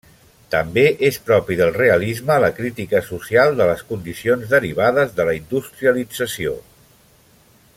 [0.53, 6.57] També és propi del realisme la crítica social de les condicions derivades de la industrialització.